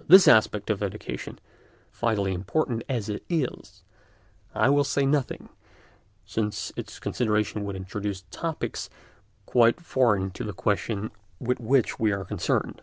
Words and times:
Of 0.00 0.08
this 0.08 0.26
aspect 0.26 0.70
of 0.70 0.82
education, 0.82 1.38
vitally 1.92 2.34
important 2.34 2.82
as 2.88 3.08
it 3.08 3.22
is, 3.28 3.84
I 4.52 4.70
will 4.70 4.82
say 4.82 5.06
nothing, 5.06 5.50
since 6.26 6.72
its 6.74 6.98
consideration 6.98 7.64
would 7.64 7.76
introduce 7.76 8.24
topics 8.32 8.90
quite 9.46 9.80
foreign 9.80 10.32
to 10.32 10.42
the 10.42 10.52
question 10.52 11.12
with 11.38 11.60
which 11.60 11.96
we 12.00 12.10
are 12.10 12.24
concerned. 12.24 12.82